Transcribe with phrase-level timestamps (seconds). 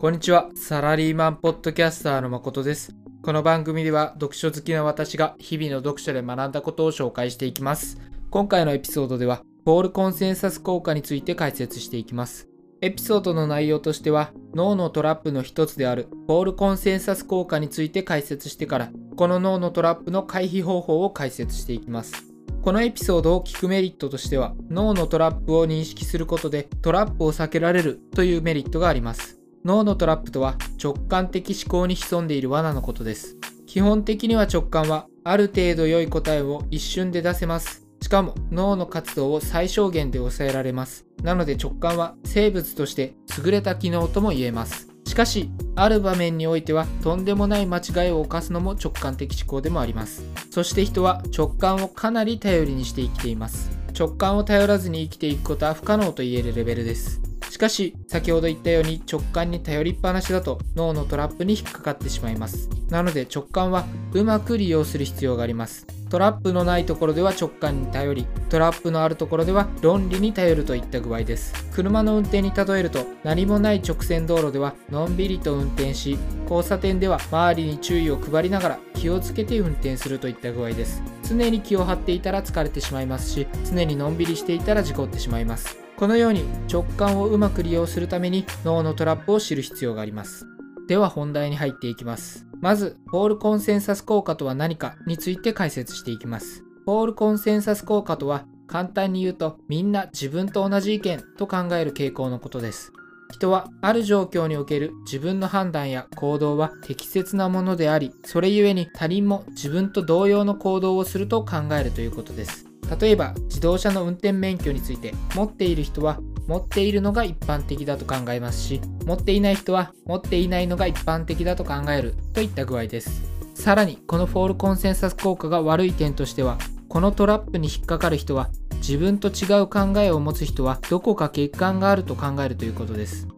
[0.00, 0.48] こんにちは。
[0.54, 2.94] サラリーマンポッドキャスターの誠です。
[3.20, 7.98] この番組では読書好きな私が日々の読書で学んだことを紹介していきます。
[8.30, 12.48] 今回のエピソードでは、ポールコンセンサス効果について解説していきます。
[12.80, 22.14] エピソードの内容としては、脳のトラップの一つであるポールコンセンサス効果について解説してから、この脳のトラップの回避方法を解説していきます。
[22.62, 29.39] このエピソードを聞くメリットとしては、脳のトラップを認識することでトラップを避けられるというメリットがあります。
[29.64, 33.36] 脳のトラップとは直感的思考に潜んでいる罠のことです。
[33.66, 37.86] 基本的には直感はある程度良い答えを一瞬で出せます。
[38.02, 41.06] しかも脳の活動を最小限で抑えられます。
[41.22, 44.88] なので直感は生物として優れた機能とも言えます。
[45.06, 50.24] しかし、ある場面においてはとんでもない間違いを犯すのも直感的思考でもあります。
[50.50, 53.70] そして人は直感をかなり頼りにして生きています。
[53.96, 57.20] 直感を頼らずに生きていくことは不可能と言えるレベルです。
[57.60, 62.70] かし、先ほど言ったように直感に頼りっぱなしだと脳のトラップに引っかかってしまいます。
[62.88, 63.84] なので直感は
[64.14, 65.86] うまく利用する必要があります。
[66.08, 71.52] トラップのないところでは直感に頼り、トラップのあるところでは論理に頼るといった具合です。
[71.72, 81.00] 車の運転に例えると、何もない直線道路ではのんびりと運転し、交差点では周りに注意を配りながら気をつけて運転するといった具合です。
[81.28, 85.89] 常に気を張っていたら疲れてしまいますし、常にのんびりしていたら事故ってしまいます。
[86.00, 90.46] このように直感をうまく利用するために脳のトラップを知る必要があります。
[90.88, 92.46] では本題に入っていきます。
[92.58, 96.64] まず、ポールコンセンサス効果とは何かについて解説していきます。
[96.86, 102.92] ポールコンセンサス効果とは簡単に言うとみんな自分と同じ意見と考える傾向のことです。
[103.30, 112.69] 人はある状況における自分の判断や行動は適切なものであり、それゆえに他人も自分と同様の行動をすると考えるということです。
[112.98, 123.22] 例えば自動車の運転免許について持っている人は持っているのが一般的だと考えますし持っていない人は持っていないのが一般的だと考えるといった具合です。
[123.54, 126.56] さらにこのフォールコンセンサス効果が悪い点としては
[126.88, 133.28] このトラップに引っかかる人は自分と違う考えを持つ人はどこか欠陥があると考えるということです。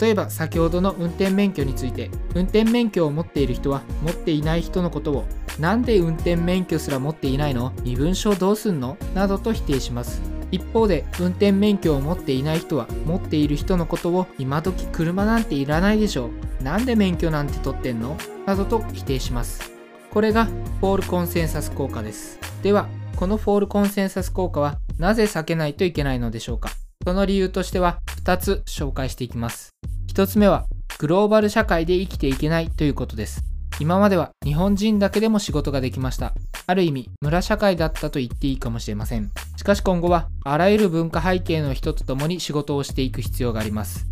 [0.00, 5.24] 例えば先ほどの運転免許について運転免許を持っている人は持っていない人のことを
[5.58, 7.72] なんで運転免許すら持っていないの？
[7.82, 8.96] 身分証どうすんの？
[9.14, 10.22] などと否定します。
[10.50, 16.30] 一方で運転免許を持っていない人は持っている人のことを今時車なんていらないでしょ
[16.60, 16.64] う。
[16.64, 18.16] なんで免許なんて取ってんの？
[18.46, 19.72] などと否定します。
[20.10, 22.38] これがフォールコンセンサス効果です。
[22.62, 26.70] ではこのフォールコンセンサス効果はなぜ避けないといけないのでしょうか？
[27.04, 29.70] その理由としては2つ紹介していきます。
[30.14, 30.66] 1つ目は
[30.98, 33.44] グローバル社会で生きていけないということです。
[33.80, 36.32] 今までは日本人だけでも仕事ができました。
[36.66, 39.30] ある意味村社会だったと言っていいかもしれません。
[39.56, 44.06] しかし今後はあらゆる文化背景の人と共に仕事をしていく必要があります。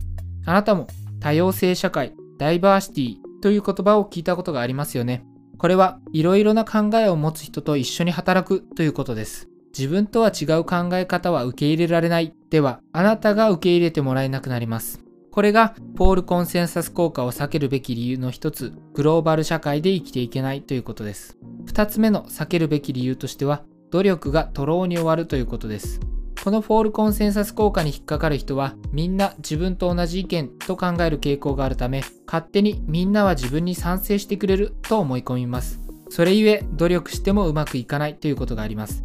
[0.44, 0.86] あなたも
[1.20, 5.24] 多様性社会ダイバーシティという言葉を聞いたことがありますよね。
[5.58, 9.48] これはいろいろな考えを持つ人と一緒に働くということです。
[9.76, 12.34] 自分とは違う考え方は受け入れられない。
[12.50, 15.05] ではあなたが受け入れてもらえなくなります。
[15.36, 21.36] これがポールコンセンサス効果を避けるべき理由の一つ、グローバル社会で生きていけないということです。
[21.66, 26.00] 二つ目の避けるべき理由としては、努力が徒労に終わるということです。
[26.42, 35.82] このフォールコンセンサス効果に引っかかる人は、みんな自分と同じ意見と考える傾向があるため、勝手にみんなは自分に賛成してくれると思い込みます。
[36.08, 39.04] それゆえ、努力してもうまくいかないということがあります。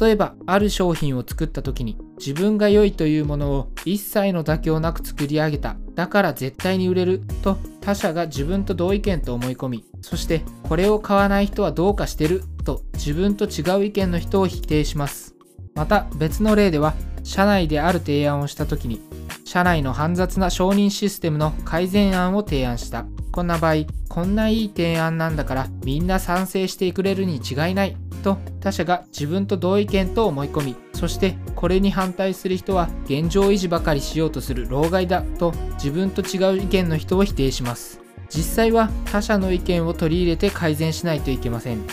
[0.00, 5.76] 例えばある商品を作った時に自分が良いというものを一切の妥協なく作り上げた。
[5.94, 15.34] だから絶対に売れると他者が自分と同意見と思い込みそしてこれを買わない人はどうかしてると自分と違う意見の人を否定します。
[15.74, 16.94] また別の例では
[17.24, 19.00] 社内である提案をした時に
[19.44, 23.06] 社内の煩雑な承認システムの改善案を提案した。
[23.32, 27.96] こんな場合こんないい提案なんだからみんな賛成してくれるに違いない。
[28.22, 38.00] と他者が自分と同意見と思い込みそしてこれに反対する人は現状維持ばかりしようとする老害だと自分と違う意見の人を否定します。
[38.28, 41.84] 実際は他者の意見を取り入れて改善しないといけません。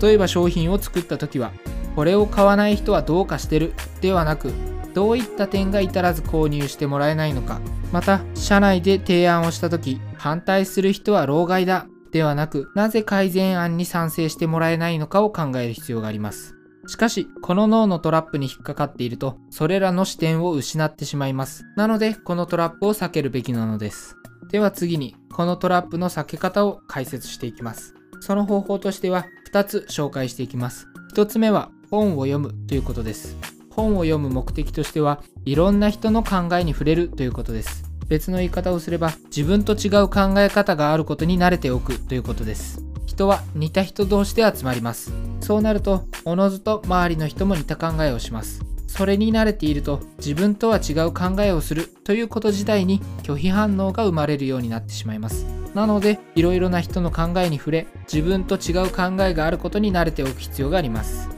[0.00, 1.50] 例えば商品を作った時は
[1.96, 3.72] これを買わない人はどうかしてる
[4.02, 4.52] ではなく
[4.92, 7.60] どういった点が至らず購入してもらえないのか。
[7.90, 16.54] また社内で提案をした時反対する人は老害だではなく、なぜ改善案に賛成してもらえないのかを考える必要があります。
[16.86, 21.64] しかし、この脳のトラップに引っかかっていると、それらの視点を失ってしまいます。
[21.76, 24.16] なので、このトラップを避けるべきなのです。
[24.50, 27.94] では次に、このトラップの避け方を解説していきます。
[28.20, 30.86] その方法としては、2つ紹介していきます。
[31.14, 33.36] 1つ目は、本を読むということです。
[33.70, 37.87] 本を読む目的としては、いろんな人の考えに触れるということです。
[38.08, 42.82] 別の言い方をすれば自分と違う考え方があることに慣れておくということです。
[43.06, 45.12] 人は似た人同士で集まります。
[45.40, 48.62] そうなるとおのずと周りの人も似た考えをします。
[48.86, 55.44] それに慣れていると自分とは違う考えをするということ自体に拒否反応が生まれるようになってしまいます。
[55.74, 61.28] なのでいろいろな人の考えに触れ自分と違う考えがあることに慣れておく必要があります。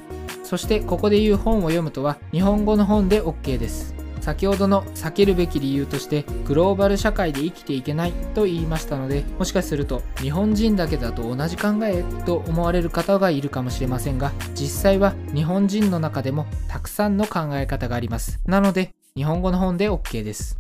[0.45, 4.00] そしてここで言う本を読むとは日本語の本で OK です。
[4.21, 18.41] 先ほどの避けるべき理由としてグローバル社会で生きていけないと言いましたのでもしかすると日本人だけだと同じ考えと思われる方がいるかもしれませんが実際は日本人の中でもたくさんの考え方があります。
[18.47, 20.59] なので日本語の本で OK です。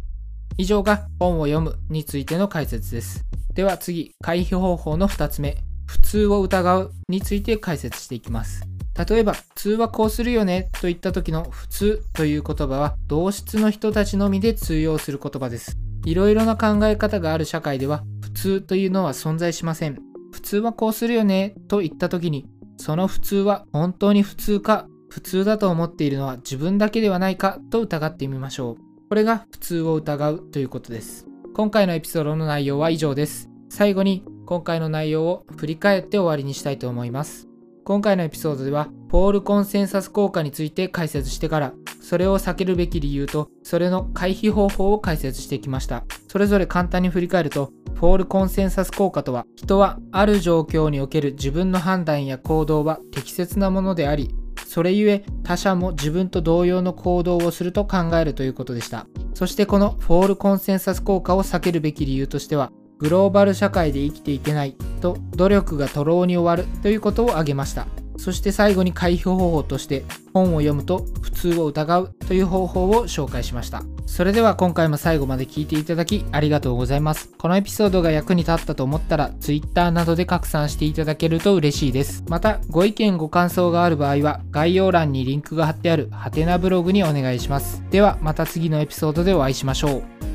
[0.59, 3.25] 以上が本を読むについての解説です。
[3.55, 8.69] では次回避方法の2つ目普通を疑うについて解説していきます。
[9.05, 15.76] 例えば、普通はこうするよねといった時の普通という言葉は同質の人たちのみで通用する言葉です。
[16.05, 19.99] いろいろな考え方がある社会では普通というのは存在しません。
[20.32, 22.47] 普通はこうするよねと言った時に、
[22.79, 28.76] その普通は本当に普通か、普通だと思っているのは自分だけではないかと疑ってみましょう。
[29.08, 31.26] これが普通を疑うということです。
[31.55, 33.50] 今回のエピソードの内容は以上です。
[33.69, 37.50] 最後に今回の内容を振り返って終わりにしたいと思います。
[37.90, 46.04] 今回のエピソードでは、ポールコンセンサス効果について解説してから、それを避けるべき理由と、それの回避方法を解説してきました。
[46.28, 54.37] それぞれ簡単に振り返ると、ポールコンセンサス効果とは、人はある状況における自分の判断や行動は適切なものであり、
[54.69, 59.08] それゆえ他者も自分と同様の行動をすると考えるということでした。
[59.34, 62.70] そしてこのフォールコンセンサス効果を避けるべき理由としては、
[63.00, 67.87] グローバル社会で生きていけないと努力が徒労に終わるということを挙げました。
[68.19, 70.05] そして最後に回避方法として
[70.35, 73.82] 本を読むと普通を疑うという方法を紹介しました。
[74.05, 77.31] それでは今回も最後まで聞いていただきありがとうございます。
[77.38, 82.23] このエピソードが役に立ったと思ったら Twitter などで拡散していただけると嬉しいです。
[82.29, 87.82] またご意見ご感想がある場合は概要欄にリンクが貼ってあるハテナブログにお願いします。
[87.91, 90.30] ではまた次のエピソードでお会いしましょう。